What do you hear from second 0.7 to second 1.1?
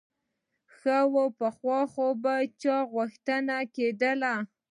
ښه